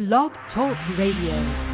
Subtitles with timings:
[0.00, 1.69] Blog Talk Radio.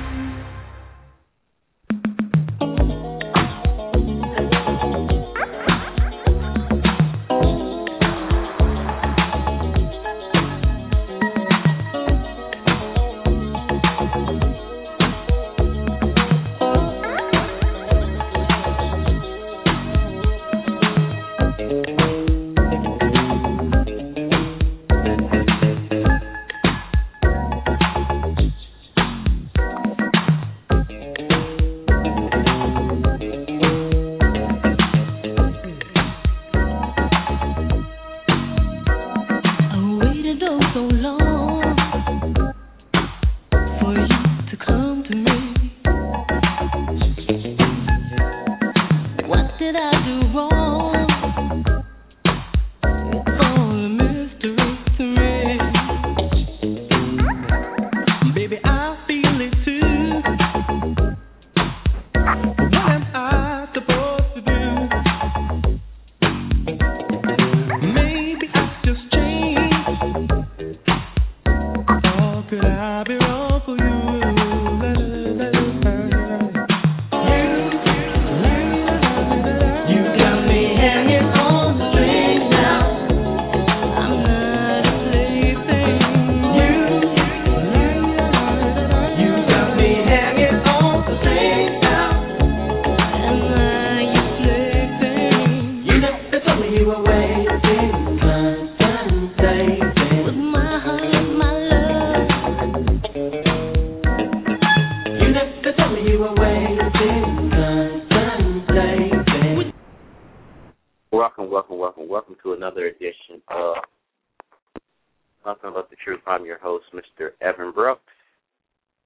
[115.46, 116.22] Nothing But the Truth.
[116.26, 117.28] I'm your host, Mr.
[117.40, 118.02] Evan Brooks.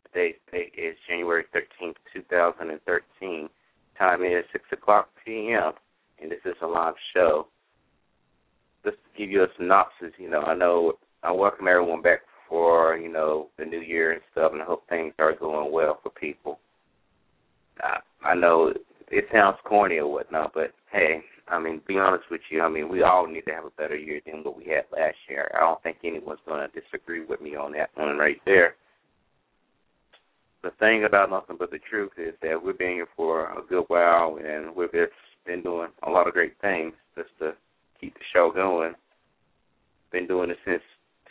[0.06, 3.50] Today's date is January 13th, 2013.
[3.98, 5.72] Time is 6 o'clock p.m.,
[6.19, 7.47] and this is a live show.
[8.87, 12.97] Just to give you a synopsis, you know, I know I welcome everyone back for,
[12.97, 16.09] you know, the new year and stuff, and I hope things are going well for
[16.09, 16.59] people.
[17.82, 18.72] I, I know
[19.10, 22.62] it sounds corny or whatnot, but hey, I mean, be honest with you.
[22.62, 25.16] I mean, we all need to have a better year than what we had last
[25.28, 25.50] year.
[25.54, 28.76] I don't think anyone's going to disagree with me on that one right there.
[30.62, 33.84] The thing about nothing but the truth is that we've been here for a good
[33.88, 35.12] while, and we've just
[35.47, 37.53] been doing a lot of great things just to
[38.00, 38.92] keep the show going.
[40.12, 40.82] Been doing it since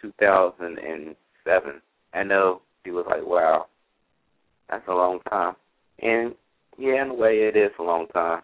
[0.01, 1.81] 2007.
[2.13, 3.67] I know people was like, "Wow,
[4.69, 5.56] that's a long time,"
[6.00, 6.35] and
[6.79, 8.41] yeah, in a way, it is a long time.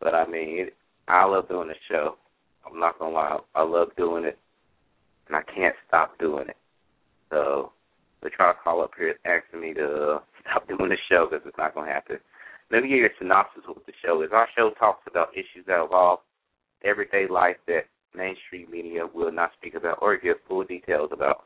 [0.00, 0.74] But I mean, it,
[1.06, 2.16] I love doing the show.
[2.66, 4.36] I'm not gonna lie, I love doing it,
[5.28, 6.56] and I can't stop doing it.
[7.30, 7.70] So
[8.20, 11.46] the try to call up here is asking me to stop doing the show because
[11.46, 12.18] it's not gonna happen.
[12.72, 14.30] Let me give you a synopsis of what the show is.
[14.32, 16.18] Our show talks about issues that involve
[16.84, 21.44] everyday life that mainstream media will not speak about or give full details about.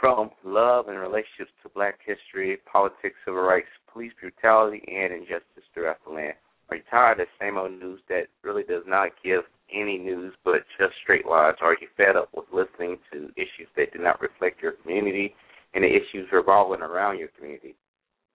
[0.00, 5.98] From love and relationships to black history, politics, civil rights, police brutality and injustice throughout
[6.06, 6.34] the land.
[6.70, 9.42] Are you tired of the same old news that really does not give
[9.72, 11.54] any news but just straight lies?
[11.60, 15.34] Are you fed up with listening to issues that do not reflect your community
[15.74, 17.74] and the issues revolving around your community?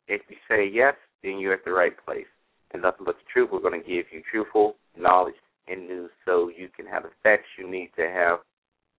[0.07, 2.27] If you say yes, then you're at the right place.
[2.71, 5.35] And nothing but the truth, we're going to give you truthful knowledge
[5.67, 8.39] and news so you can have the facts you need to have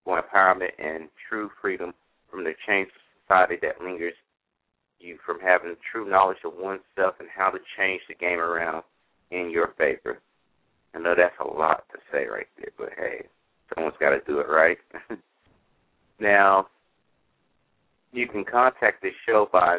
[0.05, 1.93] for empowerment and true freedom
[2.31, 4.15] from the chains of society that lingers
[5.01, 8.83] you from having true knowledge of oneself and how to change the game around
[9.31, 10.19] in your favor.
[10.95, 13.27] I know that's a lot to say right there, but hey,
[13.75, 14.79] someone's got to do it right.
[16.21, 16.67] now,
[18.13, 19.79] you can contact this show by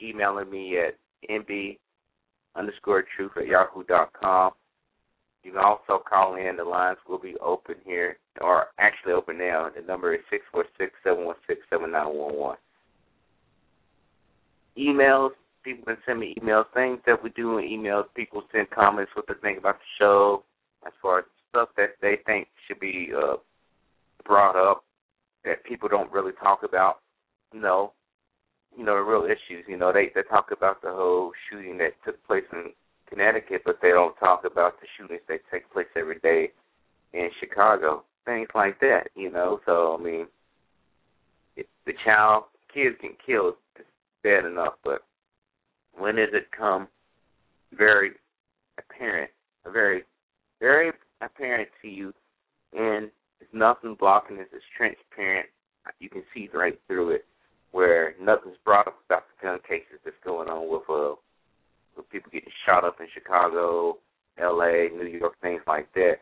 [0.00, 0.96] emailing me at
[1.30, 1.78] mb
[2.56, 4.52] underscore truth at yahoo.com.
[5.44, 6.56] You can also call in.
[6.56, 9.68] The lines will be open here, or actually open now.
[9.74, 12.56] The number is six four six seven one six seven nine one one
[14.78, 15.30] emails.
[15.64, 18.04] People can send me emails, things that we do in emails.
[18.14, 20.42] People send comments what they think about the show,
[20.86, 23.36] as far as stuff that they think should be uh,
[24.24, 24.84] brought up
[25.44, 26.98] that people don't really talk about.
[27.52, 27.92] You know,
[28.76, 29.64] you know the real issues.
[29.68, 32.70] You know, they they talk about the whole shooting that took place in
[33.08, 36.50] Connecticut, but they don't talk about the shootings that take place every day
[37.12, 38.04] in Chicago.
[38.24, 39.60] Things like that, you know.
[39.66, 40.26] So I mean,
[41.56, 43.54] it, the child, kids get killed
[44.22, 45.02] bad enough, but
[45.98, 46.88] when does it come
[47.76, 48.12] very
[48.78, 49.30] apparent,
[49.70, 50.04] very,
[50.60, 52.12] very apparent to you,
[52.72, 54.46] and there's nothing blocking this.
[54.52, 55.46] It's transparent.
[55.98, 57.24] You can see right through it,
[57.72, 61.16] where nothing's brought up about the gun cases that's going on with uh,
[61.96, 63.98] with people getting shot up in Chicago,
[64.38, 66.16] L.A., New York, things like that.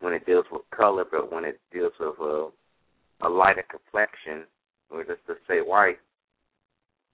[0.00, 4.46] When it deals with color, but when it deals with uh, a lighter complexion,
[4.90, 5.98] or just to say white,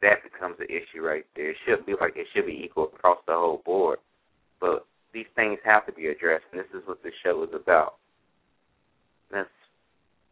[0.04, 1.50] that becomes an issue right there.
[1.50, 3.98] It should be like it should be equal across the whole board.
[4.60, 7.94] But these things have to be addressed, and this is what this show is about.
[9.32, 9.48] That's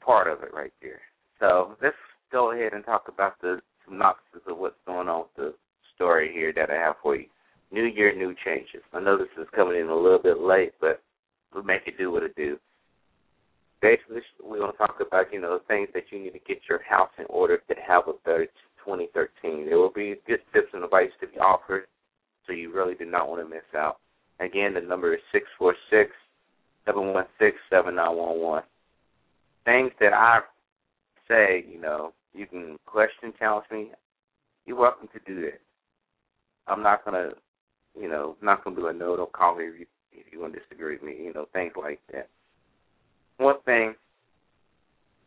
[0.05, 1.01] part of it right there.
[1.41, 1.97] So let's
[2.31, 5.55] go ahead and talk about the synopsis of what's going on with the
[5.95, 7.27] story here that I have for you.
[7.73, 8.83] New year, new changes.
[8.93, 11.01] I know this is coming in a little bit late, but
[11.55, 12.59] we'll make it do what it do.
[13.81, 16.59] Basically, we're going to talk about, you know, the things that you need to get
[16.69, 18.47] your house in order to have a better
[18.85, 19.67] 2013.
[19.67, 21.85] There will be good tips and advice to be offered,
[22.47, 23.99] so you really do not want to miss out.
[24.41, 26.11] Again, the number is six four six
[26.85, 28.63] seven one six seven nine one one.
[29.65, 30.41] Things that I
[31.29, 33.91] say, you know, you can question, challenge me.
[34.67, 35.61] You're welcome to do that.
[36.67, 37.31] I'm not gonna,
[37.99, 39.17] you know, not gonna do a no.
[39.17, 41.17] Don't call me if you if you want to disagree with me.
[41.25, 42.29] You know, things like that.
[43.39, 43.95] One thing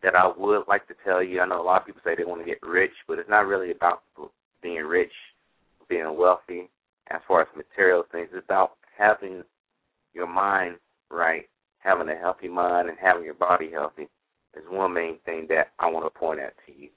[0.06, 2.24] that I would like to tell you, I know a lot of people say they
[2.24, 4.04] want to get rich, but it's not really about
[4.62, 5.12] being rich,
[5.90, 6.70] being wealthy.
[7.10, 9.44] As far as material things, it's about having
[10.14, 10.76] your mind
[11.10, 11.50] right,
[11.80, 14.04] having a healthy mind, and having your body healthy
[14.56, 16.90] is one main thing that I want to point out to you.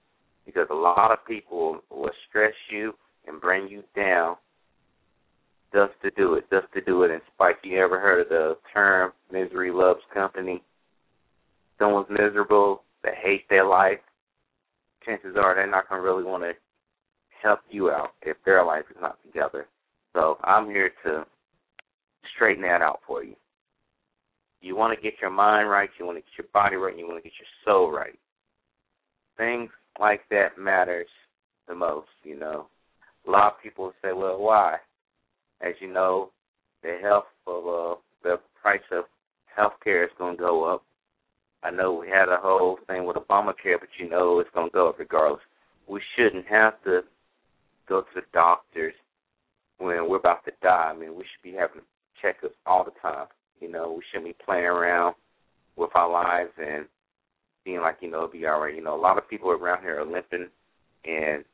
[0.45, 2.93] Because a lot of people will stress you
[3.27, 4.37] and bring you down
[5.73, 7.57] just to do it, just to do it in spite.
[7.65, 10.63] You ever heard of the term misery loves company?
[11.79, 13.99] Someone's miserable, they hate their life,
[15.05, 16.53] chances are they're not going to really want to
[17.43, 19.67] help you out if their life is not together.
[20.15, 21.25] So I'm here to
[22.35, 23.35] straighten that out for you.
[24.61, 26.99] You want to get your mind right, you want to get your body right, and
[26.99, 28.19] you want to get your soul right.
[29.37, 31.06] Things like that matters
[31.69, 32.67] the most, you know.
[33.27, 34.77] A lot of people say, well, why?
[35.61, 36.31] As you know,
[36.83, 39.05] the health of uh, the price of
[39.55, 40.83] health care is going to go up.
[41.63, 44.73] I know we had a whole thing with Obamacare, but you know it's going to
[44.73, 45.41] go regardless.
[45.89, 47.01] We shouldn't have to
[47.89, 48.95] go to the doctors
[49.79, 50.93] when we're about to die.
[50.95, 51.83] I mean, we should be having
[52.23, 53.27] checkups all the time.
[53.61, 55.15] You know, we shouldn't be playing around
[55.77, 56.87] with our lives and
[57.65, 58.75] being like, you know, it'll be all right.
[58.75, 60.49] You know, a lot of people around here are limping,
[61.05, 61.45] and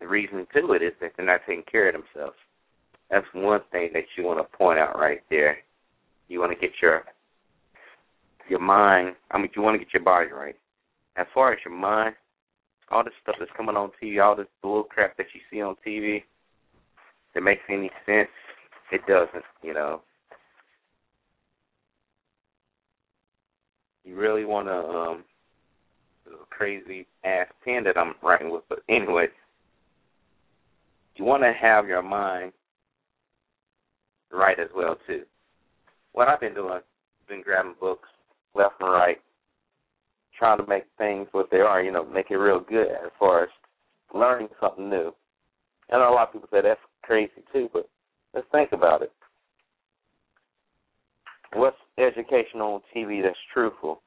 [0.00, 2.36] the reason to it is that they're not taking care of themselves.
[3.10, 5.58] That's one thing that you want to point out right there.
[6.28, 7.04] You want to get your
[8.48, 9.16] your mind.
[9.30, 10.56] I mean, you want to get your body right.
[11.16, 12.14] As far as your mind,
[12.90, 15.76] all this stuff that's coming on TV, all this bull crap that you see on
[15.86, 16.22] TV,
[17.34, 18.28] that makes any sense,
[18.90, 19.44] it doesn't.
[19.62, 20.00] You know,
[24.04, 25.24] you really want to um
[26.50, 29.26] crazy ass pen that I'm writing with, but anyway,
[31.16, 32.52] you want to have your mind
[34.32, 35.22] right as well too.
[36.12, 36.80] What I've been doing,
[37.28, 38.08] been grabbing books
[38.58, 39.18] left and right,
[40.38, 43.44] trying to make things what they are, you know, make it real good as far
[43.44, 43.48] as
[44.14, 45.12] learning something new.
[45.90, 47.88] Know a lot of people say that's crazy too, but
[48.34, 49.12] let's think about it.
[51.54, 54.02] What's education on TV that's truthful?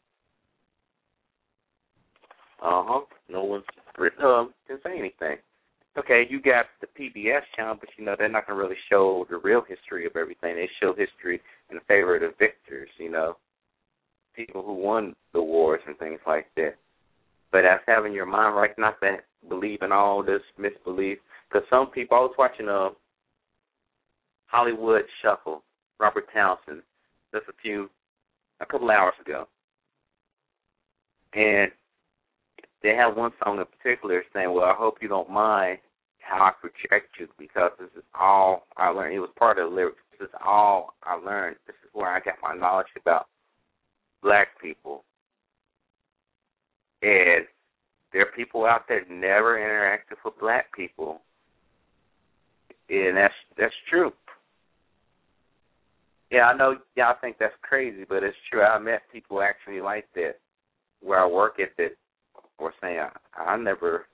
[2.61, 3.01] Uh huh.
[3.29, 3.63] No one's
[4.23, 5.37] um can say anything.
[5.97, 9.37] Okay, you got the PBS channel, but you know they're not gonna really show the
[9.37, 10.55] real history of everything.
[10.55, 12.89] They show history in favor of the victors.
[12.97, 13.37] You know,
[14.35, 16.75] people who won the wars and things like that.
[17.51, 19.17] But that's having your mind right, not to
[19.49, 21.17] believe in all this misbelief.
[21.49, 22.89] Because some people, I was watching a
[24.45, 25.63] Hollywood Shuffle,
[25.99, 26.81] Robert Townsend,
[27.33, 27.89] just a few,
[28.59, 29.47] a couple hours ago,
[31.33, 31.71] and
[32.83, 35.79] they have one song in particular saying, "Well, I hope you don't mind
[36.19, 39.15] how I project you because this is all I learned.
[39.15, 40.01] It was part of the lyrics.
[40.11, 41.57] This is all I learned.
[41.67, 43.27] This is where I got my knowledge about
[44.21, 45.03] black people.
[47.01, 47.45] And
[48.13, 51.21] there are people out there never interacted with black people.
[52.89, 54.11] And that's that's true.
[56.29, 58.61] Yeah, I know y'all think that's crazy, but it's true.
[58.61, 60.35] I met people actually like that
[61.01, 61.91] where I work at that
[62.59, 64.05] were saying I, I never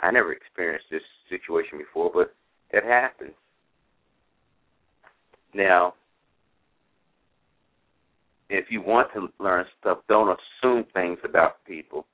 [0.00, 2.34] I never experienced this situation before, but
[2.70, 3.32] it happens.
[5.54, 5.94] Now,
[8.50, 12.06] if you want to learn stuff, don't assume things about people.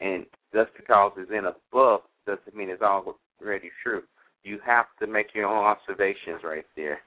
[0.00, 4.02] And just because it's in a book doesn't mean it's already true.
[4.42, 7.00] You have to make your own observations right there.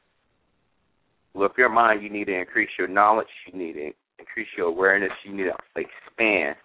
[1.34, 3.28] With your mind, you need to increase your knowledge.
[3.52, 5.12] You need to increase your awareness.
[5.26, 6.56] You need to expand.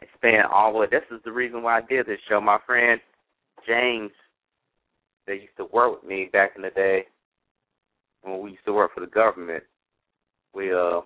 [0.00, 0.86] expand all the way.
[0.90, 2.40] This is the reason why I did this show.
[2.40, 3.00] My friend
[3.66, 4.10] James,
[5.26, 7.04] that used to work with me back in the day
[8.22, 9.62] when we used to work for the government,
[10.54, 11.00] we uh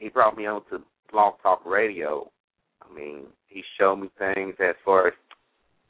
[0.00, 2.30] he brought me on to Blog Talk Radio.
[2.82, 5.14] I mean, he showed me things as far as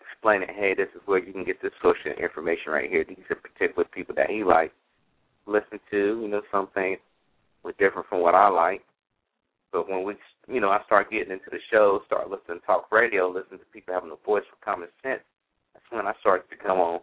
[0.00, 3.04] explaining, hey, this is where you can get this social information right here.
[3.08, 4.74] These are particular people that he likes
[5.46, 6.20] listen to.
[6.22, 6.98] You know, some things
[7.62, 8.82] were different from what I like.
[9.72, 10.14] But when we,
[10.48, 13.66] you know, I start getting into the show, start listening to talk radio, listening to
[13.72, 15.22] people having a voice for common sense,
[15.72, 17.00] that's when I started to come on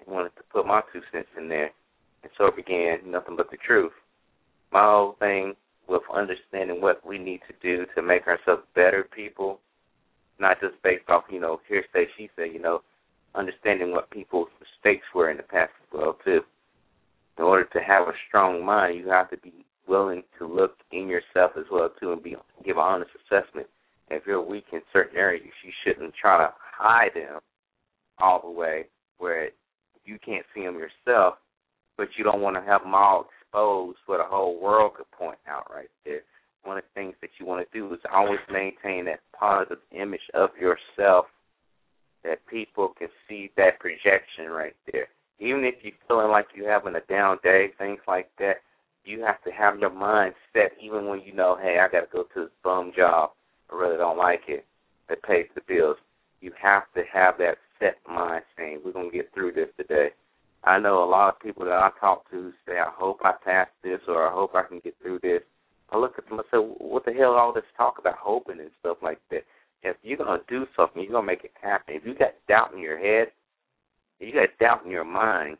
[0.00, 1.70] and wanted to put my two cents in there.
[2.24, 3.92] And so it began nothing but the truth.
[4.72, 5.54] My whole thing
[5.88, 9.60] with understanding what we need to do to make ourselves better people,
[10.38, 12.82] not just based off, you know, hearsay, she said, you know,
[13.34, 16.40] understanding what people's mistakes were in the past as well, too.
[17.38, 21.08] In order to have a strong mind, you have to be willing to look in
[21.08, 23.66] yourself as well too and be give an honest assessment.
[24.10, 27.40] If you're weak in certain areas, you shouldn't try to hide them
[28.18, 28.86] all the way
[29.18, 29.50] where
[30.04, 31.34] you can't see them yourself,
[31.96, 35.38] but you don't want to have them all exposed where the whole world could point
[35.48, 36.20] out right there.
[36.64, 40.20] One of the things that you want to do is always maintain that positive image
[40.34, 41.26] of yourself
[42.24, 45.08] that people can see that projection right there.
[45.38, 48.56] Even if you're feeling like you're having a down day, things like that,
[49.04, 52.06] you have to have your mind set even when you know, hey, I got to
[52.12, 53.30] go to this bum job.
[53.72, 54.66] I really don't like it.
[55.08, 55.96] It pays the bills.
[56.40, 60.08] You have to have that set mind saying, we're going to get through this today.
[60.64, 63.68] I know a lot of people that I talk to say, I hope I pass
[63.82, 65.42] this or I hope I can get through this.
[65.90, 68.70] I look at them and say, what the hell all this talk about hoping and
[68.80, 69.44] stuff like that?
[69.82, 71.94] If you're going to do something, you're going to make it happen.
[71.94, 73.28] If you got doubt in your head,
[74.20, 75.56] if you got doubt in your mind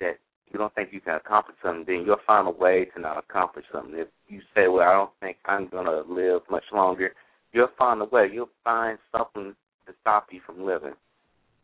[0.00, 0.18] that
[0.50, 3.64] you don't think you can accomplish something, then you'll find a way to not accomplish
[3.72, 3.98] something.
[3.98, 7.12] If you say, well, I don't think I'm going to live much longer,
[7.52, 8.28] you'll find a way.
[8.32, 9.54] You'll find something
[9.86, 10.94] to stop you from living.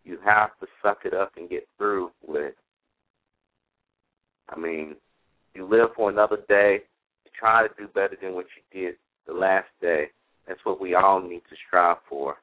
[0.05, 2.57] You have to suck it up and get through with it.
[4.49, 4.97] I mean,
[5.55, 6.81] you live for another day.
[7.25, 8.95] You try to do better than what you did
[9.27, 10.07] the last day.
[10.47, 12.37] That's what we all need to strive for.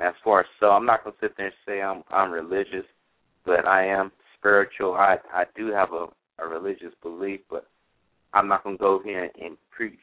[0.00, 2.86] As far as so, I'm not gonna sit there and say I'm I'm religious,
[3.44, 4.94] but I am spiritual.
[4.94, 6.06] I I do have a,
[6.38, 7.68] a religious belief, but
[8.32, 9.98] I'm not gonna go here and preach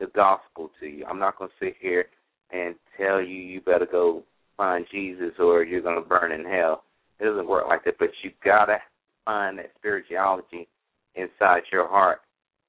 [0.00, 1.04] the gospel to you.
[1.04, 2.06] I'm not gonna sit here
[2.50, 4.24] and tell you you better go
[4.56, 6.84] find Jesus or you're gonna burn in hell.
[7.20, 7.98] It doesn't work like that.
[7.98, 8.78] But you gotta
[9.24, 10.68] find that spirituality
[11.14, 12.20] inside your heart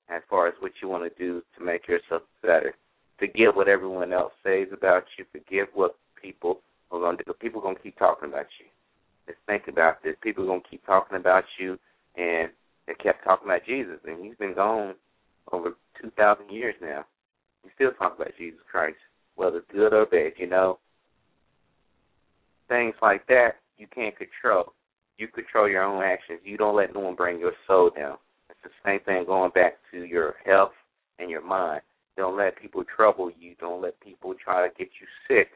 [0.10, 2.76] as far as what you want to do to make yourself better.
[3.18, 5.26] Forget what everyone else says about you.
[5.32, 6.60] Forget what people
[6.92, 7.34] are going to do.
[7.34, 8.66] People are going to keep talking about you.
[9.28, 10.16] Let's think about this.
[10.22, 11.80] People are going to keep talking about you,
[12.16, 12.50] and
[12.88, 14.96] they kept talking about Jesus, and he's been gone
[15.52, 17.06] over 2,000 years now.
[17.64, 18.98] We still talk about Jesus Christ,
[19.36, 20.78] whether good or bad, you know.
[22.68, 24.74] Things like that you can't control.
[25.18, 26.40] You control your own actions.
[26.44, 28.18] You don't let no one bring your soul down.
[28.50, 30.74] It's the same thing going back to your health
[31.20, 31.82] and your mind.
[32.18, 33.56] Don't let people trouble you.
[33.60, 35.50] Don't let people try to get you sick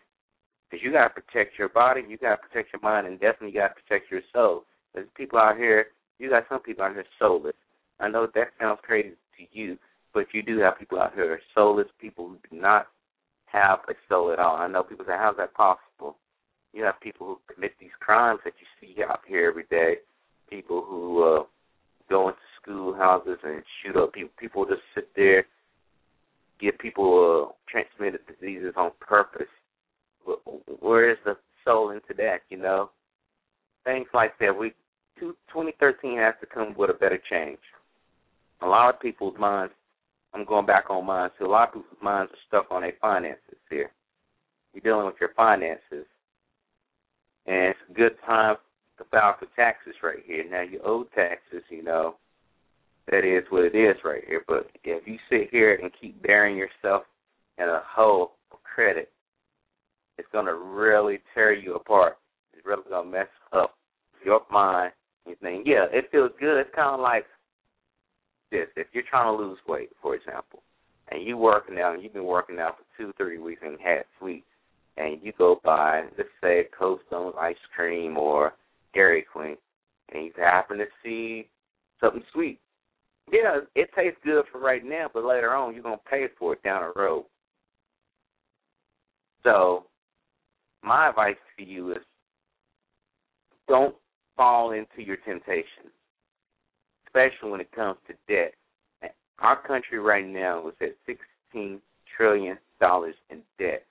[0.69, 3.49] because you got to protect your body, you got to protect your mind, and definitely
[3.49, 4.65] you got to protect your soul.
[4.93, 5.87] There's people out here,
[6.19, 7.55] you got some people out here soulless.
[7.99, 9.77] I know that sounds crazy to you,
[10.13, 12.87] but you do have people out here soulless, people who do not
[13.45, 14.57] have a soul at all.
[14.57, 16.17] I know people say, how's that possible?
[16.73, 19.95] You have people who commit these crimes that you see out here every day,
[20.49, 21.43] people who uh,
[22.09, 24.31] go into schoolhouses and shoot up people.
[24.39, 25.45] People just sit there,
[26.59, 29.47] give people uh, transmitted diseases on purpose
[30.79, 32.39] where is the soul into that?
[32.49, 32.89] You know,
[33.85, 34.57] things like that.
[34.57, 34.73] We
[35.19, 37.59] 2013 has to come with a better change.
[38.61, 39.73] A lot of people's minds.
[40.33, 41.29] I'm going back on mine.
[41.39, 43.91] So a lot of people's minds are stuck on their finances here.
[44.73, 46.05] You're dealing with your finances,
[47.49, 48.55] and it's a good time
[48.99, 50.45] to file for taxes right here.
[50.49, 52.15] Now you owe taxes, you know.
[53.09, 54.43] That is what it is right here.
[54.47, 57.03] But if you sit here and keep burying yourself
[57.57, 59.09] in a hole of credit,
[60.19, 62.17] it's to really tear you apart.
[62.53, 63.73] It's really to mess up
[64.23, 64.91] your mind.
[65.25, 66.59] You think, yeah, it feels good.
[66.59, 67.25] It's kind of like
[68.51, 68.67] this.
[68.75, 70.61] If you're trying to lose weight, for example,
[71.11, 74.03] and you working out, and you've been working out for two, three weeks and had
[74.19, 74.45] sweets,
[74.99, 78.53] and you go by, let's say, Cold Stone ice cream or
[78.93, 79.55] Dairy Queen,
[80.13, 81.47] and you happen to see
[82.01, 82.59] something sweet.
[83.31, 86.63] Yeah, it tastes good for right now, but later on you're gonna pay for it
[86.63, 87.25] down the road.
[89.43, 89.85] So
[90.83, 92.03] my advice to you is
[93.67, 93.95] don't
[94.35, 95.93] fall into your temptations,
[97.05, 98.53] especially when it comes to debt.
[99.39, 100.95] Our country right now is at
[101.55, 101.79] $16
[102.17, 102.57] trillion
[103.29, 103.85] in debt.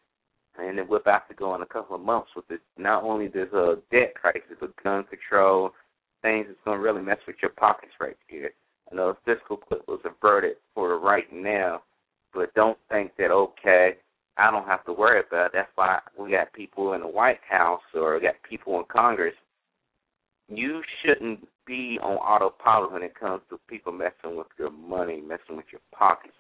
[0.58, 2.60] And then we're about to go in a couple of months with it.
[2.76, 5.70] Not only there's a uh, debt crisis, but gun control,
[6.22, 8.50] things that's going to really mess with your pockets right here.
[8.90, 11.82] I know the fiscal cliff was averted for right now,
[12.34, 13.96] but don't think that okay,
[14.36, 15.52] I don't have to worry about it.
[15.54, 19.34] That's why we got people in the White House or got people in Congress.
[20.48, 25.56] You shouldn't be on autopilot when it comes to people messing with your money, messing
[25.56, 26.34] with your pockets.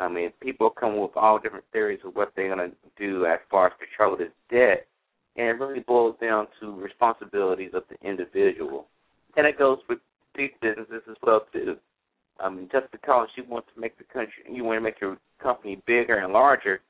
[0.00, 3.38] I mean, people come with all different theories of what they're going to do as
[3.50, 4.86] far as control this debt,
[5.36, 8.86] and it really boils down to responsibilities of the individual.
[9.36, 9.98] And it goes with
[10.34, 11.76] big businesses as well too.
[12.40, 15.18] I mean, just because you want to make the country, you want to make your
[15.42, 16.80] company bigger and larger,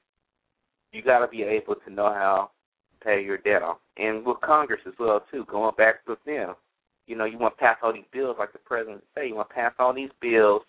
[0.92, 2.50] you got to be able to know how
[2.92, 3.78] to pay your debt off.
[3.96, 6.54] And with Congress as well too, going back with them,
[7.08, 9.26] you know, you want to pass all these bills like the president say.
[9.26, 10.62] You want to pass all these bills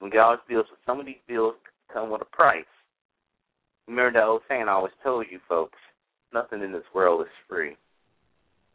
[0.00, 0.66] and get all these bills.
[0.68, 1.54] But some of these bills
[1.94, 2.64] come with a price.
[3.88, 5.78] Remember that old saying I always told you folks,
[6.32, 7.76] nothing in this world is free.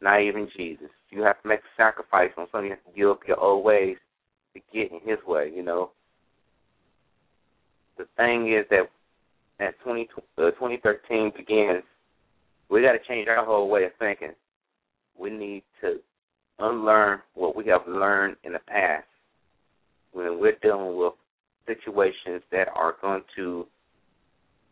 [0.00, 0.88] Not even Jesus.
[1.10, 2.70] You have to make a sacrifice on something.
[2.70, 3.98] You have to give up your old ways
[4.54, 5.90] to get in his way, you know.
[7.98, 8.88] The thing is that
[9.60, 10.08] as 20,
[10.38, 11.82] uh, 2013 begins,
[12.70, 14.32] we got to change our whole way of thinking.
[15.18, 15.96] We need to
[16.58, 19.04] unlearn what we have learned in the past
[20.12, 21.12] when we're dealing with
[21.70, 23.66] situations that are going to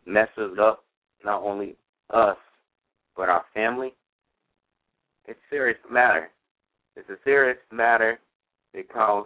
[0.05, 0.83] mess us up,
[1.23, 1.75] not only
[2.13, 2.37] us,
[3.15, 3.93] but our family.
[5.27, 6.29] It's a serious matter.
[6.95, 8.19] It's a serious matter
[8.73, 9.25] because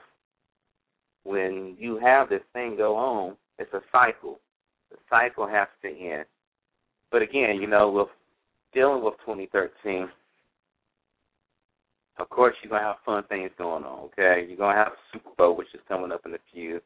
[1.23, 4.39] when you have this thing go on, it's a cycle.
[4.91, 6.25] The cycle has to end.
[7.11, 8.07] But again, you know, with
[8.73, 10.09] dealing with 2013,
[12.19, 14.05] of course you're gonna have fun things going on.
[14.05, 16.81] Okay, you're gonna have Super Bowl, which is coming up in a few.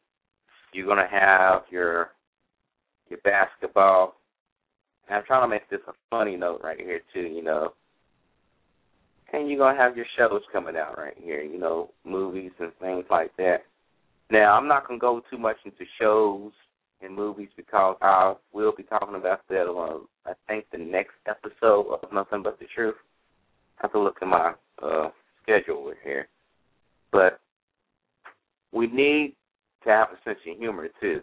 [0.72, 2.10] You're gonna have your
[3.08, 4.16] your basketball.
[5.08, 7.20] And I'm trying to make this a funny note right here too.
[7.20, 7.72] You know,
[9.32, 11.42] and you're gonna have your shows coming out right here.
[11.42, 13.64] You know, movies and things like that.
[14.30, 16.52] Now, I'm not going to go too much into shows
[17.00, 21.86] and movies because I will be talking about that on, I think, the next episode
[21.90, 22.96] of Nothing But the Truth.
[23.78, 25.08] I have to look at my uh,
[25.42, 26.28] schedule here.
[27.10, 27.40] But
[28.72, 29.34] we need
[29.84, 31.20] to have a sense of humor, too.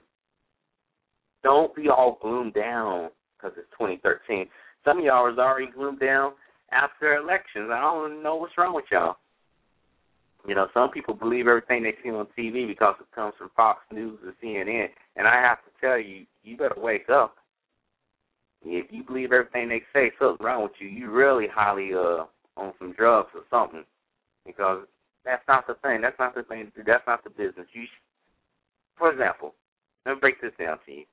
[1.44, 4.48] Don't be all gloomed down because it's 2013.
[4.84, 6.34] Some of y'all is already gloomed down
[6.72, 7.70] after elections.
[7.72, 9.18] I don't know what's wrong with y'all.
[10.48, 13.80] You know, some people believe everything they see on TV because it comes from Fox
[13.92, 14.88] News or CNN.
[15.16, 17.36] And I have to tell you, you better wake up.
[18.64, 20.88] If you believe everything they say, something's wrong with you.
[20.88, 22.26] You really highly uh
[22.58, 23.84] on some drugs or something,
[24.46, 24.86] because
[25.26, 26.02] that's not the thing.
[26.02, 26.72] That's not the thing.
[26.86, 27.68] That's not the business.
[27.74, 27.84] You,
[28.98, 29.54] for example,
[30.06, 31.04] let me break this down to you.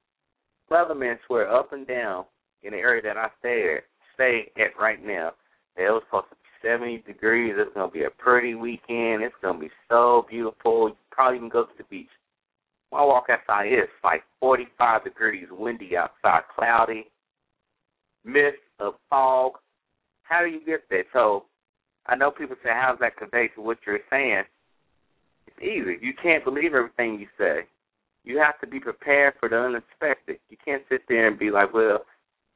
[0.71, 2.25] Leatherman swear up and down
[2.63, 5.33] in the area that I stay at, stay at right now,
[5.77, 7.55] that it was supposed to be 70 degrees.
[7.57, 9.23] It's going to be a pretty weekend.
[9.23, 10.89] It's going to be so beautiful.
[10.89, 12.09] You probably even go to the beach.
[12.91, 17.07] When I walk outside, it's like 45 degrees, windy outside, cloudy,
[18.25, 19.53] mist of fog.
[20.23, 21.05] How do you get there?
[21.13, 21.45] So
[22.07, 24.43] I know people say, how's that convey to what you're saying?
[25.63, 25.99] Easy.
[26.01, 27.61] You can't believe everything you say.
[28.25, 30.39] You have to be prepared for the unexpected.
[30.49, 32.05] You can't sit there and be like, well,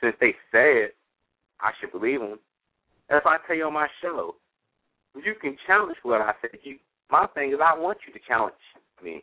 [0.00, 0.96] since they say it,
[1.60, 2.38] I should believe them.
[3.08, 4.34] That's I tell you on my show.
[5.14, 6.58] You can challenge what I said.
[6.62, 6.76] You,
[7.10, 8.54] my thing is, I want you to challenge
[9.02, 9.22] me.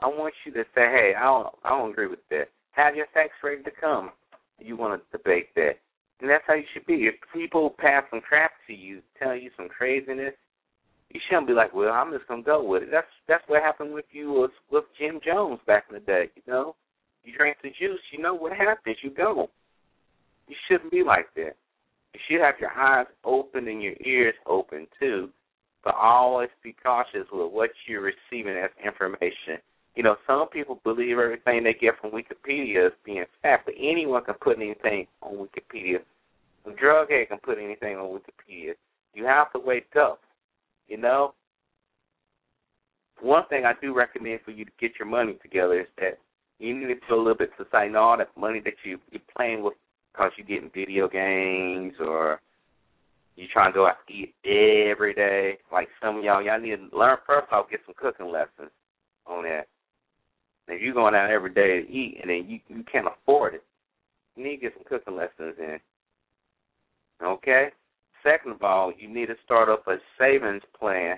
[0.00, 3.06] I want you to say, "Hey, I don't, I don't agree with that." Have your
[3.12, 4.10] facts ready to come.
[4.58, 5.78] You want to debate that,
[6.20, 7.06] and that's how you should be.
[7.06, 10.34] If people pass some crap to you, tell you some craziness,
[11.10, 13.94] you shouldn't be like, "Well, I'm just gonna go with it." That's that's what happened
[13.94, 16.30] with you with, with Jim Jones back in the day.
[16.36, 16.74] You know,
[17.24, 18.96] you drink the juice, you know what happens.
[19.02, 19.48] You go.
[20.46, 21.56] You shouldn't be like that
[22.14, 25.28] you should have your eyes open and your ears open too,
[25.84, 29.58] but always be cautious with what you're receiving as information.
[29.94, 34.24] You know, some people believe everything they get from Wikipedia is being fact, but anyone
[34.24, 35.98] can put anything on Wikipedia.
[36.66, 38.74] A drug head can put anything on Wikipedia.
[39.14, 40.20] You have to wake up.
[40.88, 41.34] You know,
[43.20, 46.18] one thing I do recommend for you to get your money together is that
[46.58, 49.22] you need to do a little bit to no, all that money that you you're
[49.36, 49.74] playing with
[50.12, 52.40] because you're getting video games or
[53.36, 55.58] you're trying to go out to eat every day.
[55.72, 58.72] Like some of y'all, y'all need to learn first off, get some cooking lessons
[59.26, 59.68] on that.
[60.66, 63.64] If you're going out every day to eat and then you you can't afford it,
[64.36, 65.78] you need to get some cooking lessons in.
[67.24, 67.68] Okay?
[68.22, 71.16] Second of all, you need to start up a savings plan.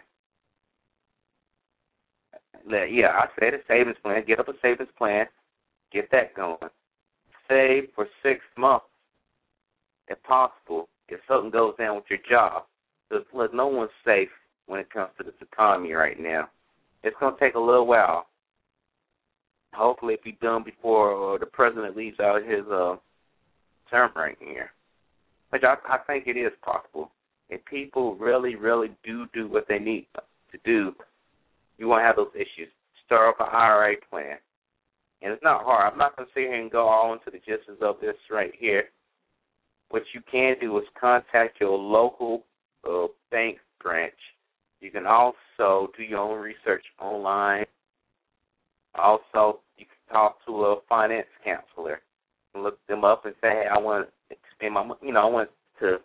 [2.69, 4.25] Yeah, I said a savings plan.
[4.27, 5.27] Get up a savings plan.
[5.93, 6.59] Get that going.
[7.49, 8.87] Save for six months
[10.09, 12.65] if possible, if something goes down with your job.
[13.09, 14.29] Because look, no one's safe
[14.67, 16.49] when it comes to this economy right now.
[17.03, 18.27] It's going to take a little while.
[19.73, 22.97] Hopefully, it be done before uh, the president leaves out his uh,
[23.89, 24.71] term right here.
[25.51, 27.11] Which I, I think it is possible.
[27.49, 30.93] If people really, really do do what they need to do,
[31.79, 32.69] you won't have those issues.
[33.07, 34.37] Start up an IRA plan.
[35.23, 35.93] And it's not hard.
[35.93, 38.53] I'm not going to sit here and go all into the gist of this right
[38.59, 38.85] here.
[39.91, 42.45] What you can do is contact your local
[42.89, 44.15] uh, bank branch.
[44.81, 47.67] You can also do your own research online.
[48.95, 52.01] Also, you can talk to a finance counselor
[52.55, 54.13] look them up and say, "Hey, I want to
[54.55, 55.99] spend my, you know, I want to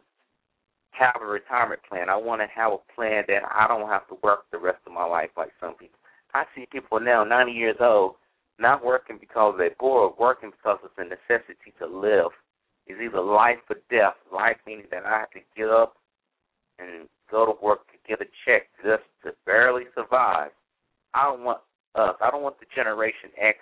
[0.92, 2.10] have a retirement plan.
[2.10, 4.94] I want to have a plan that I don't have to work the rest of
[4.94, 6.00] my life like some people.
[6.34, 8.16] I see people now, 90 years old,
[8.60, 12.32] not working because they're bored, working because it's a necessity to live.
[12.88, 14.16] It's either life or death.
[14.32, 15.96] Life meaning that I have to get up
[16.80, 20.52] and go to work to get a check just to barely survive.
[21.14, 21.60] I don't want
[21.96, 22.16] us.
[22.22, 23.58] I don't want the Generation X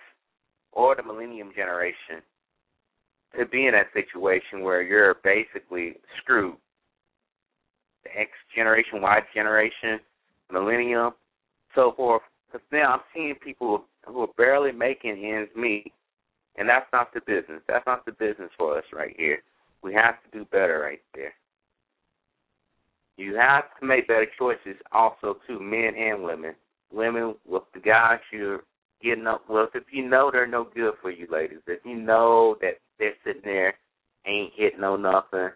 [0.72, 2.22] or the Millennium Generation
[3.38, 6.56] to be in that situation where you're basically screwed.
[8.04, 10.00] The X generation, Y generation,
[10.52, 11.14] Millennium,
[11.74, 12.22] so forth.
[12.52, 15.92] Because now I'm seeing people who are barely making ends meet,
[16.58, 17.62] and that's not the business.
[17.68, 19.42] That's not the business for us right here.
[19.82, 21.34] We have to do better right there.
[23.18, 26.56] You have to make better choices also too, men and women.
[26.92, 28.64] Women with the guys you're
[29.04, 32.56] getting up with, if you know they're no good for you ladies, if you know
[32.62, 33.74] that they're sitting there,
[34.26, 35.50] ain't hitting no nothing,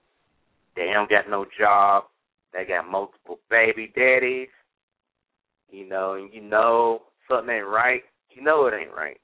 [0.75, 2.05] they don't got no job,
[2.53, 4.49] they got multiple baby daddies,
[5.69, 9.19] you know, and you know something ain't right, you know it ain't right.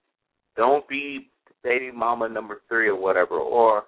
[0.56, 1.30] Don't be
[1.64, 3.84] baby mama number three or whatever, or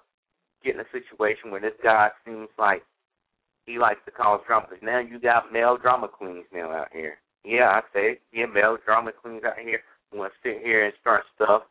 [0.64, 2.82] get in a situation where this guy seems like
[3.66, 4.66] he likes to cause drama.
[4.82, 7.18] Now you got male drama queens now out here.
[7.44, 9.80] Yeah, I say Yeah, male drama queens out here
[10.16, 11.62] want to sit here and start stuff,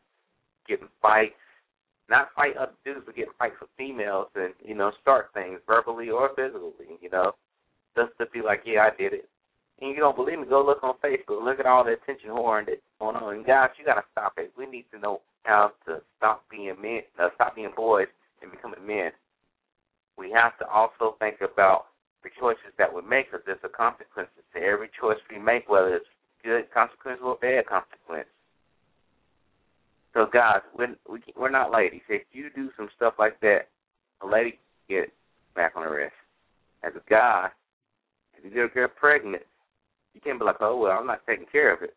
[0.68, 1.34] getting fights.
[2.08, 6.08] Not fight other dudes, but get fights with females and, you know, start things verbally
[6.08, 7.32] or physically, you know.
[7.96, 9.28] Just to be like, yeah, I did it
[9.80, 11.44] and you don't believe me, go look on Facebook.
[11.44, 13.34] Look at all the attention whoring that's going on.
[13.34, 14.52] And guys, you got to stop it.
[14.56, 18.08] We need to know how to stop being men, uh, stop being boys,
[18.42, 19.12] and becoming men.
[20.16, 21.86] We have to also think about
[22.24, 25.94] the choices that we make, because there's a consequences to every choice we make, whether
[25.94, 26.08] it's
[26.42, 28.28] good consequence or bad consequence.
[30.16, 30.96] So, guys, we're,
[31.36, 32.00] we're not ladies.
[32.08, 33.68] If you do some stuff like that,
[34.22, 35.12] a lady get
[35.54, 36.14] back on the wrist.
[36.82, 37.48] As a guy,
[38.32, 39.42] if you get a girl pregnant,
[40.14, 41.94] you can't be like, oh well, I'm not taking care of it.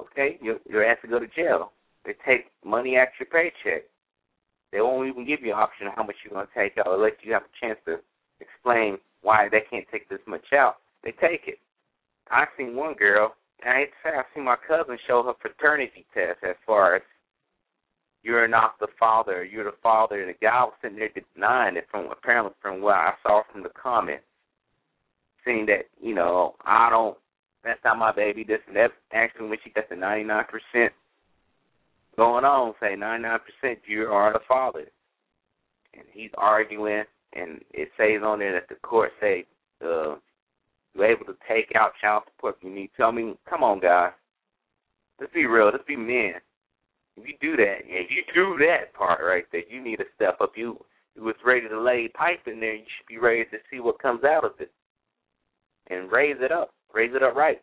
[0.00, 1.72] Okay, you're you're asked to go to jail.
[2.06, 3.82] They take money out your paycheck.
[4.70, 6.98] They won't even give you an option of how much you're to take out, or
[6.98, 7.96] let you have a chance to
[8.38, 10.76] explain why they can't take this much out.
[11.02, 11.58] They take it.
[12.30, 13.34] I seen one girl.
[13.64, 17.02] And I say, I seen my cousin show her paternity test as far as
[18.24, 21.86] you're not the father, you're the father, and the guy was sitting there denying it
[21.90, 24.24] from apparently from what I saw from the comments,
[25.44, 27.16] saying that you know I don't
[27.64, 28.44] that's not my baby.
[28.44, 28.90] This and that.
[29.12, 30.44] Actually, when she gets the 99%
[32.16, 33.38] going on, say 99%
[33.86, 34.86] you are the father.
[35.94, 39.46] And he's arguing, and it says on there that the court say
[39.82, 40.16] uh,
[40.94, 42.56] you're able to take out child support.
[42.62, 44.12] You need tell me, come on, guys.
[45.20, 45.70] Let's be real.
[45.72, 46.34] Let's be men.
[47.16, 50.52] You do that, if you do that part right there, you need to step up.
[50.56, 52.74] You you was ready to lay pipe in there.
[52.74, 54.72] You should be ready to see what comes out of it
[55.88, 57.60] and raise it up raise it up right.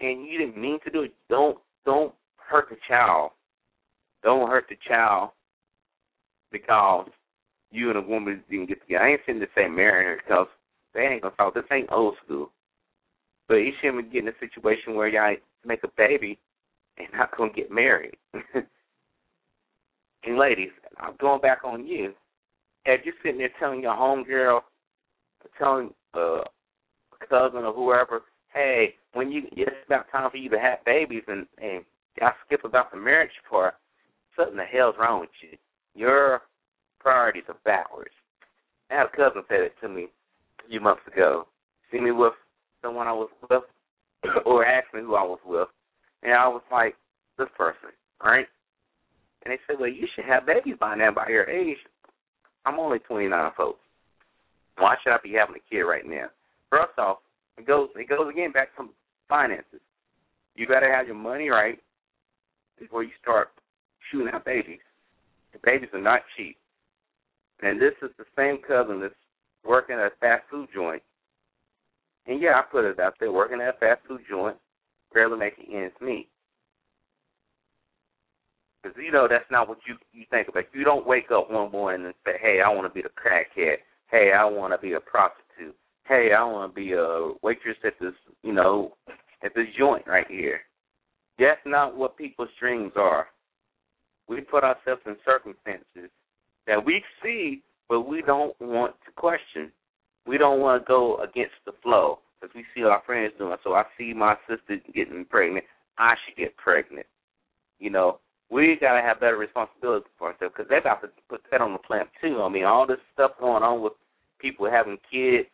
[0.00, 1.14] And you didn't mean to do it.
[1.28, 3.30] Don't don't hurt the child.
[4.22, 5.30] Don't hurt the child
[6.52, 7.08] because
[7.70, 9.04] you and a woman didn't get together.
[9.04, 10.46] I ain't saying to say marry her because
[10.94, 11.54] they ain't gonna talk.
[11.54, 12.50] This ain't old school.
[13.48, 16.38] But you shouldn't get in a situation where y'all make a baby
[16.98, 18.16] and not gonna get married.
[18.54, 22.14] and ladies, I'm going back on you.
[22.86, 24.60] As you're sitting there telling your homegirl,
[25.58, 30.58] telling uh, a cousin or whoever, hey, when you it's about time for you to
[30.58, 31.84] have babies and and
[32.20, 33.74] I skip about the marriage part,
[34.36, 35.56] something the hell's wrong with you.
[35.94, 36.42] Your
[37.00, 38.14] priorities are backwards.
[38.90, 40.08] I had a cousin say that to me
[40.64, 41.46] a few months ago.
[41.90, 42.34] See me with
[42.82, 43.62] someone I was with
[44.46, 45.68] or asked me who I was with
[46.24, 46.96] and I was like,
[47.38, 47.90] This person,
[48.22, 48.46] right?
[49.44, 51.78] And they said, Well, you should have babies by now by your age.
[52.66, 53.80] I'm only twenty nine folks.
[54.78, 56.26] Why should I be having a kid right now?
[56.70, 57.18] First off,
[57.58, 58.88] it goes it goes again back to
[59.28, 59.80] finances.
[60.56, 61.78] You better have your money right
[62.78, 63.48] before you start
[64.10, 64.80] shooting out babies.
[65.52, 66.56] The babies are not cheap.
[67.62, 69.14] And this is the same cousin that's
[69.64, 71.02] working at a fast food joint.
[72.26, 74.56] And yeah, I put it out there, working at a fast food joint,
[75.14, 76.28] barely making ends meet.
[78.82, 80.64] Because you know that's not what you you think about.
[80.74, 83.76] You don't wake up one morning and say, "Hey, I want to be the crackhead.
[84.10, 85.74] Hey, I want to be a prostitute.
[86.06, 88.94] Hey, I want to be a waitress at this, you know,
[89.42, 90.60] at this joint right here."
[91.38, 93.28] That's not what people's dreams are.
[94.28, 96.10] We put ourselves in circumstances
[96.66, 99.72] that we see, but we don't want to question.
[100.26, 103.56] We don't want to go against the flow because we see our friends doing.
[103.64, 105.64] So I see my sister getting pregnant.
[105.98, 107.06] I should get pregnant.
[107.78, 108.18] You know,
[108.50, 111.72] we got to have better responsibility for ourselves because they got to put that on
[111.72, 112.42] the plant too.
[112.42, 113.94] I mean, all this stuff going on with
[114.38, 115.48] people having kids.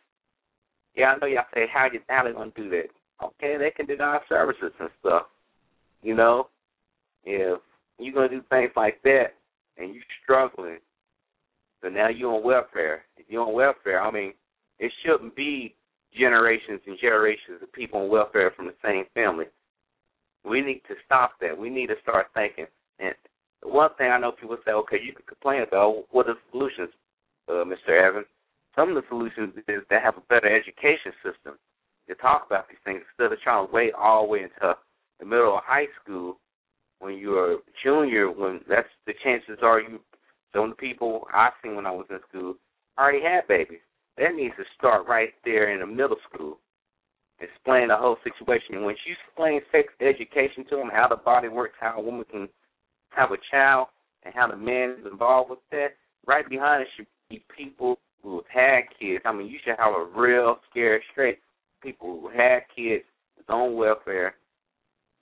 [0.95, 2.89] Yeah, I know y'all say how you how they gonna do that.
[3.23, 5.23] Okay, they can deny services and stuff.
[6.01, 6.49] You know,
[7.23, 7.59] if
[7.97, 9.27] you're gonna do things like that
[9.77, 10.79] and you're struggling,
[11.81, 13.03] so now you're on welfare.
[13.15, 14.33] If you're on welfare, I mean,
[14.79, 15.75] it shouldn't be
[16.17, 19.45] generations and generations of people on welfare from the same family.
[20.43, 21.57] We need to stop that.
[21.57, 22.65] We need to start thinking.
[22.99, 23.13] And
[23.63, 26.89] one thing I know people say, okay, you can complain about what are the solutions,
[27.47, 27.89] uh, Mr.
[27.89, 28.25] Evans?
[28.75, 31.59] Some of the solutions is to have a better education system
[32.07, 34.75] to talk about these things instead of trying to wait all the way into
[35.19, 36.37] the middle of high school
[36.99, 39.99] when you're a junior when that's the chances are you
[40.53, 42.55] some of the people I seen when I was in school
[42.97, 43.79] already had babies.
[44.17, 46.59] That needs to start right there in the middle school.
[47.39, 48.75] Explain the whole situation.
[48.75, 52.25] And when you explain sex education to them, how the body works, how a woman
[52.29, 52.47] can
[53.09, 53.87] have a child,
[54.23, 55.89] and how the man is involved with that,
[56.27, 59.23] right behind it should be people who have had kids.
[59.25, 61.39] I mean, you should have a real scared straight
[61.81, 63.03] people who had kids,
[63.39, 64.35] is on welfare,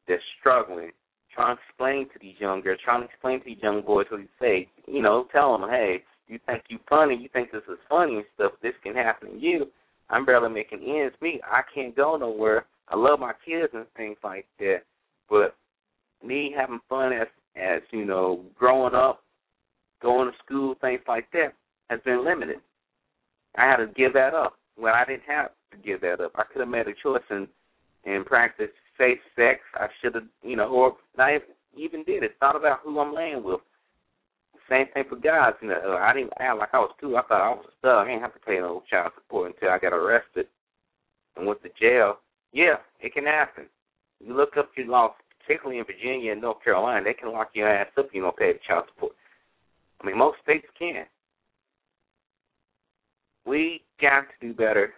[0.08, 0.92] that's struggling,
[1.34, 4.20] trying to explain to these young girls, trying to explain to these young boys what
[4.20, 4.68] you say.
[4.88, 8.26] You know, tell them, hey, you think you funny, you think this is funny and
[8.36, 9.66] stuff, this can happen to you.
[10.10, 11.42] I'm barely making ends meet.
[11.44, 12.66] I can't go nowhere.
[12.88, 14.80] I love my kids and things like that.
[15.30, 15.56] But
[16.26, 19.24] me having fun as as, you know, growing up,
[20.02, 21.54] going to school, things like that,
[21.90, 22.58] has been limited.
[23.58, 24.54] I had to give that up.
[24.78, 26.32] Well, I didn't have to give that up.
[26.36, 27.48] I could have made a choice and
[28.06, 29.60] and practiced safe sex.
[29.76, 31.40] I should have, you know, or I
[31.76, 32.36] even did it.
[32.40, 33.60] Thought about who I'm laying with.
[34.70, 35.54] Same thing for guys.
[35.62, 37.18] You know, I didn't act like I was cool.
[37.18, 37.98] I thought I was a stud.
[37.98, 40.48] I didn't have to pay no child support until I got arrested
[41.36, 42.18] and went to jail.
[42.54, 43.66] Yeah, it can happen.
[44.20, 47.68] You look up your laws, particularly in Virginia and North Carolina, they can lock your
[47.68, 49.14] ass up if you don't pay the child support.
[50.02, 51.06] I mean, most states can.
[53.46, 54.94] We got to do better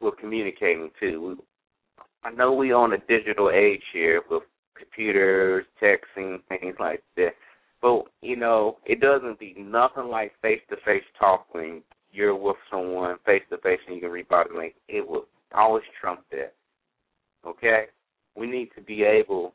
[0.00, 1.42] with communicating too.
[2.22, 4.42] I know we on a digital age here with
[4.76, 7.34] computers, texting, things like that.
[7.84, 12.56] But you know, it doesn't be nothing like face to face talk when you're with
[12.70, 14.74] someone face to face and you can read body language.
[14.88, 16.54] It will always trump that.
[17.46, 17.84] Okay?
[18.38, 19.52] We need to be able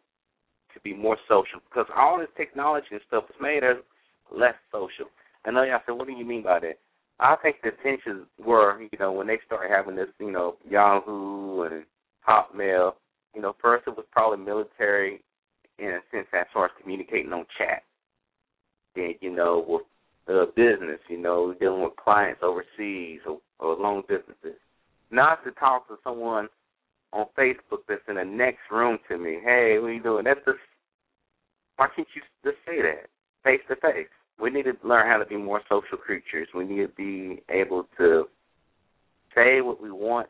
[0.75, 3.77] to be more social because all this technology and stuff is made us
[4.31, 5.09] less social.
[5.43, 6.77] I know y'all said, what do you mean by that?
[7.19, 11.63] I think the tensions were, you know, when they started having this, you know, Yahoo
[11.63, 11.83] and
[12.27, 12.91] Hotmail.
[13.33, 15.23] You know, first it was probably military
[15.79, 17.81] in a sense as far as communicating on chat.
[18.95, 19.83] Then, you know, with
[20.27, 24.59] uh, business, you know, dealing with clients overseas or, or long distances.
[25.11, 26.49] Not to talk to someone
[27.11, 29.39] on Facebook that's in the next room to me.
[29.43, 30.25] Hey, what are you doing?
[30.25, 30.59] That's just
[31.77, 33.07] why can't you just say that
[33.43, 34.09] face to face?
[34.39, 36.47] We need to learn how to be more social creatures.
[36.53, 38.25] We need to be able to
[39.33, 40.27] say what we want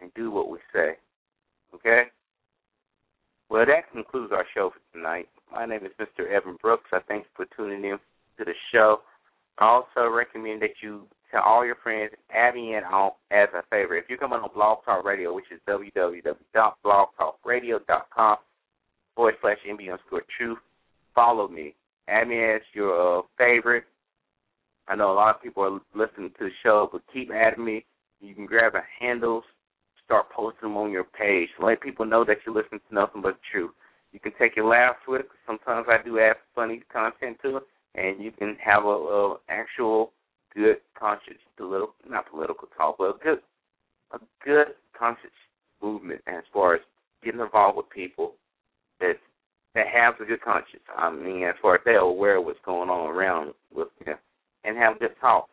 [0.00, 0.96] and do what we say.
[1.74, 2.04] Okay?
[3.48, 5.28] Well, that concludes our show for tonight.
[5.52, 6.26] My name is Mr.
[6.30, 6.88] Evan Brooks.
[6.92, 7.98] I thank you for tuning in
[8.38, 9.02] to the show.
[9.58, 13.62] I also recommend that you tell all your friends, add me in on, as a
[13.70, 14.04] favorite.
[14.04, 18.36] If you come on Blog Talk Radio, which is www.blogtalkradio.com
[19.14, 20.56] forward slash MB underscore truth,
[21.14, 21.74] follow me.
[22.08, 23.84] Add me as your uh, favorite.
[24.88, 27.84] I know a lot of people are listening to the show, but keep adding me.
[28.20, 29.44] You can grab the handles
[30.04, 31.48] start posting them on your page.
[31.58, 33.70] Let people know that you listen to nothing but truth.
[34.12, 35.28] You can take your laughs with it.
[35.46, 37.62] Sometimes I do add funny content to it,
[37.94, 40.12] and you can have a, a actual
[40.54, 43.38] good conscious, political, not political talk, but a good,
[44.12, 44.66] a good
[44.98, 45.30] conscious
[45.82, 46.80] movement as far as
[47.24, 48.34] getting involved with people
[49.00, 49.14] that
[49.74, 50.82] that have a good conscience.
[50.94, 54.16] I mean, as far as they're aware of what's going on around with them,
[54.64, 55.48] and have good talk.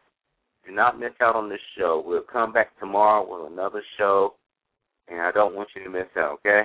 [0.68, 2.04] Do not miss out on this show.
[2.06, 4.34] We'll come back tomorrow with another show
[5.10, 6.64] and I don't want you to miss out, okay?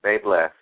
[0.00, 0.54] Stay blessed.